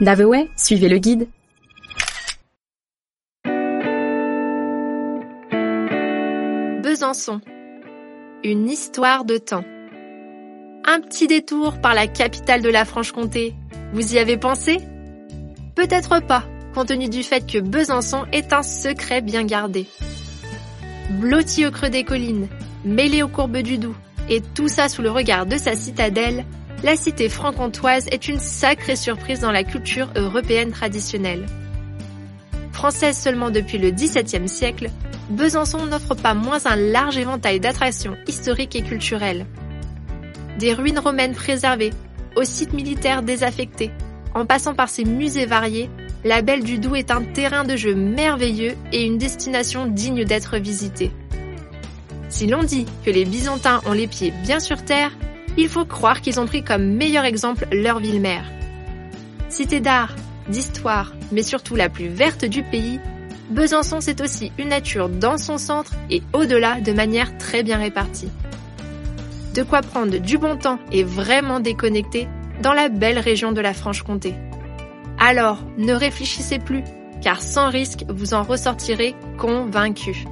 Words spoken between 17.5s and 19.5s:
Besançon est un secret bien